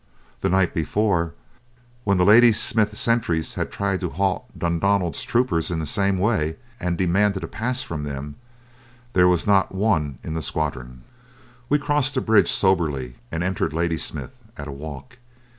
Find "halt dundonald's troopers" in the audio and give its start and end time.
4.09-5.69